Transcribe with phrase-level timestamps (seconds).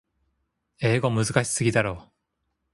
[0.79, 2.11] 英語むずかしすぎだろ。